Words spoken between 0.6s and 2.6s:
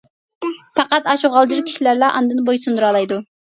پەقەت ئاشۇ غالجىر كىشىلەرلا ئاندىن